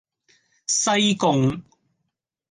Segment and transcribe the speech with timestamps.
[0.65, 1.61] 西貢